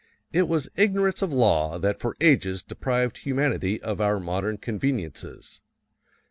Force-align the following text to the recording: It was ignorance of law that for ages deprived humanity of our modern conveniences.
It 0.33 0.47
was 0.47 0.67
ignorance 0.77 1.21
of 1.21 1.31
law 1.31 1.77
that 1.77 1.99
for 1.99 2.17
ages 2.19 2.63
deprived 2.63 3.19
humanity 3.19 3.79
of 3.83 4.01
our 4.01 4.19
modern 4.19 4.57
conveniences. 4.57 5.61